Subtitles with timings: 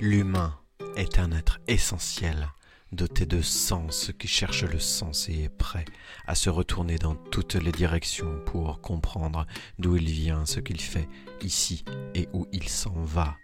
[0.00, 0.54] L'humain
[0.96, 2.52] est un être essentiel,
[2.92, 5.84] doté de sens qui cherche le sens et est prêt
[6.28, 9.44] à se retourner dans toutes les directions pour comprendre
[9.80, 11.08] d'où il vient, ce qu'il fait
[11.42, 11.84] ici
[12.14, 13.36] et où il s'en va.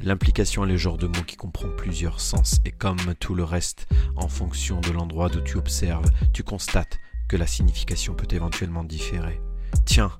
[0.00, 3.86] L'implication est le genre de mot qui comprend plusieurs sens et comme tout le reste,
[4.16, 6.98] en fonction de l'endroit d'où tu observes, tu constates
[7.28, 9.40] que la signification peut éventuellement différer.
[9.86, 10.10] Tiens,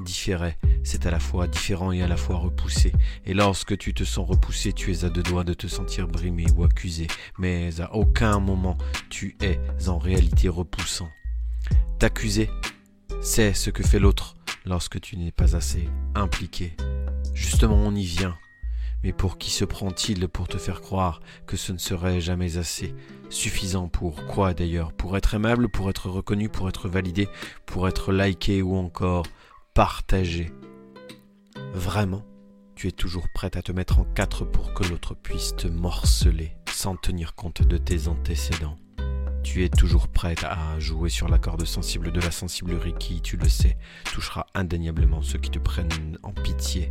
[0.00, 2.92] différer, c'est à la fois différent et à la fois repoussé.
[3.24, 6.46] Et lorsque tu te sens repoussé, tu es à deux doigts de te sentir brimé
[6.56, 7.06] ou accusé,
[7.38, 8.76] mais à aucun moment
[9.10, 11.08] tu es en réalité repoussant.
[11.98, 12.50] T'accuser,
[13.22, 16.76] c'est ce que fait l'autre lorsque tu n'es pas assez impliqué.
[17.34, 18.36] Justement, on y vient.
[19.02, 22.94] Mais pour qui se prend-il pour te faire croire que ce ne serait jamais assez
[23.28, 24.92] Suffisant pour quoi d'ailleurs?
[24.92, 27.28] Pour être aimable, pour être reconnu, pour être validé,
[27.66, 29.26] pour être liké ou encore
[29.76, 30.50] partagé.
[31.74, 32.24] Vraiment,
[32.76, 36.56] tu es toujours prête à te mettre en quatre pour que l'autre puisse te morceler
[36.72, 38.78] sans tenir compte de tes antécédents.
[39.44, 43.36] Tu es toujours prête à jouer sur la corde sensible de la sensiblerie qui, tu
[43.36, 43.76] le sais,
[44.14, 46.90] touchera indéniablement ceux qui te prennent en pitié.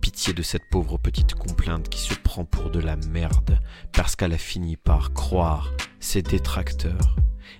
[0.00, 3.60] Pitié de cette pauvre petite complainte qui se prend pour de la merde
[3.92, 7.14] parce qu'elle a fini par croire ses détracteurs.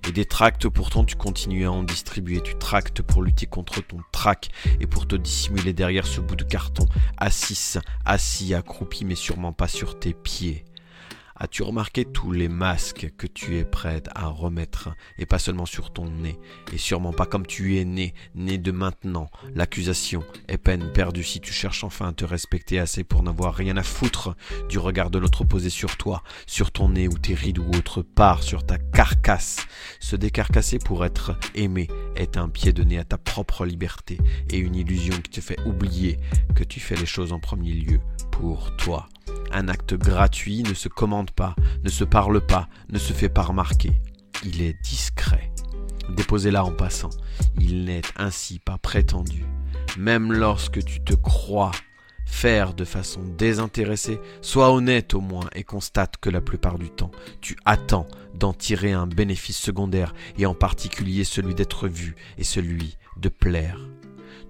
[0.08, 3.98] Et des tracts pourtant tu continues à en distribuer, tu tractes pour lutter contre ton
[4.12, 9.52] trac et pour te dissimuler derrière ce bout de carton, assis, assis, accroupi mais sûrement
[9.52, 10.64] pas sur tes pieds.
[11.38, 15.92] As-tu remarqué tous les masques que tu es prête à remettre, et pas seulement sur
[15.92, 16.38] ton nez,
[16.72, 19.28] et sûrement pas comme tu es né, né de maintenant?
[19.54, 23.76] L'accusation est peine perdue si tu cherches enfin à te respecter assez pour n'avoir rien
[23.76, 24.34] à foutre
[24.70, 28.00] du regard de l'autre posé sur toi, sur ton nez ou tes rides ou autre
[28.00, 29.58] part, sur ta carcasse.
[30.00, 34.16] Se décarcasser pour être aimé est un pied de nez à ta propre liberté
[34.48, 36.18] et une illusion qui te fait oublier
[36.54, 39.06] que tu fais les choses en premier lieu pour toi.
[39.52, 43.42] Un acte gratuit ne se commande pas, ne se parle pas, ne se fait pas
[43.42, 44.00] remarquer.
[44.46, 45.52] Il est discret.
[46.16, 47.10] Déposé là en passant,
[47.60, 49.44] il n'est ainsi pas prétendu.
[49.98, 51.72] Même lorsque tu te crois
[52.36, 57.10] faire de façon désintéressée, sois honnête au moins et constate que la plupart du temps,
[57.40, 62.98] tu attends d'en tirer un bénéfice secondaire et en particulier celui d'être vu et celui
[63.16, 63.78] de plaire.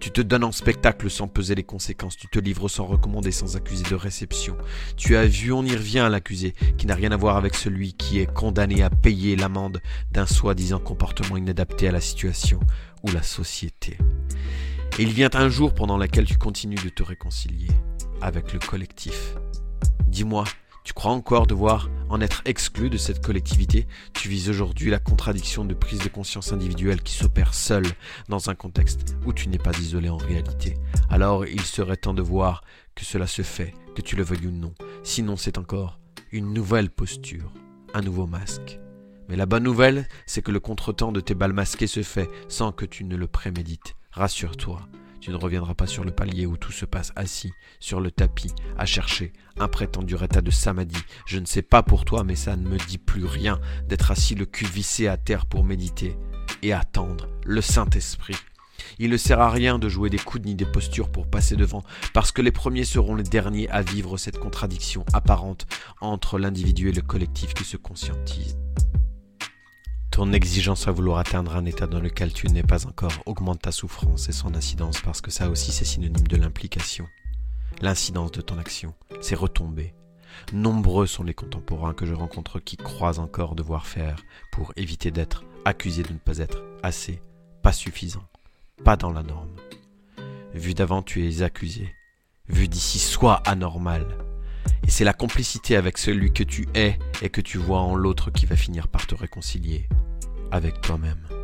[0.00, 3.56] Tu te donnes en spectacle sans peser les conséquences, tu te livres sans recommander, sans
[3.56, 4.56] accuser de réception.
[4.96, 7.92] Tu as vu, on y revient à l'accusé, qui n'a rien à voir avec celui
[7.92, 9.80] qui est condamné à payer l'amende
[10.10, 12.58] d'un soi-disant comportement inadapté à la situation
[13.04, 13.96] ou la société.
[14.98, 17.68] Et il vient un jour pendant lequel tu continues de te réconcilier
[18.22, 19.34] avec le collectif.
[20.06, 20.44] Dis-moi,
[20.84, 23.86] tu crois encore devoir en être exclu de cette collectivité?
[24.14, 27.84] Tu vises aujourd'hui la contradiction de prise de conscience individuelle qui s'opère seule
[28.30, 30.78] dans un contexte où tu n'es pas isolé en réalité.
[31.10, 32.62] Alors il serait temps de voir
[32.94, 34.72] que cela se fait, que tu le veuilles ou non.
[35.02, 35.98] Sinon c'est encore
[36.32, 37.52] une nouvelle posture,
[37.92, 38.80] un nouveau masque.
[39.28, 42.72] Mais la bonne nouvelle, c'est que le contretemps de tes balles masquées se fait sans
[42.72, 43.94] que tu ne le prémédites.
[44.16, 44.80] Rassure-toi,
[45.20, 48.50] tu ne reviendras pas sur le palier où tout se passe assis, sur le tapis,
[48.78, 50.96] à chercher un prétendu état de samadhi.
[51.26, 54.34] Je ne sais pas pour toi, mais ça ne me dit plus rien d'être assis
[54.34, 56.16] le cul vissé à terre pour méditer
[56.62, 58.36] et attendre le Saint-Esprit.
[58.98, 61.82] Il ne sert à rien de jouer des coudes ni des postures pour passer devant,
[62.14, 65.66] parce que les premiers seront les derniers à vivre cette contradiction apparente
[66.00, 68.56] entre l'individu et le collectif qui se conscientise.
[70.16, 73.70] Ton exigence à vouloir atteindre un état dans lequel tu n'es pas encore augmente ta
[73.70, 77.06] souffrance et son incidence parce que ça aussi c'est synonyme de l'implication.
[77.82, 79.92] L'incidence de ton action, c'est retomber.
[80.54, 84.16] Nombreux sont les contemporains que je rencontre qui croient encore devoir faire
[84.52, 87.20] pour éviter d'être accusés de ne pas être assez,
[87.60, 88.24] pas suffisant,
[88.84, 89.54] pas dans la norme.
[90.54, 91.94] Vu d'avant, tu es accusé.
[92.48, 94.06] Vu d'ici, sois anormal.
[94.82, 98.30] Et c'est la complicité avec celui que tu es et que tu vois en l'autre
[98.30, 99.86] qui va finir par te réconcilier
[100.50, 101.35] avec toi-même.